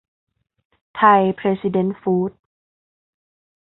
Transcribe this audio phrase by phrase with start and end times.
[0.95, 2.41] ไทยเพรซิเดนท์ฟูดส์